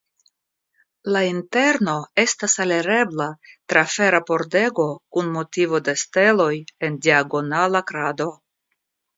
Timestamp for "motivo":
5.39-5.83